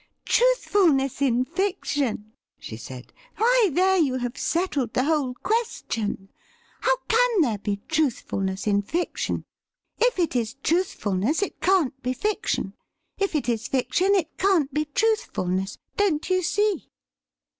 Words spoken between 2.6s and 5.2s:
said.' Why, there you have settled the